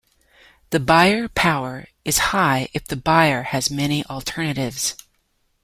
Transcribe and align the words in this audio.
The 0.71 0.79
buyer 0.79 1.27
power 1.29 1.85
is 2.03 2.17
high 2.33 2.69
if 2.73 2.87
the 2.87 2.95
buyer 2.95 3.43
has 3.43 3.69
many 3.69 4.03
alternatives. 4.05 4.95